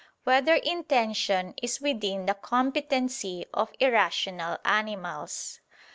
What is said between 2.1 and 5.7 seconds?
the Competency of Irrational Animals?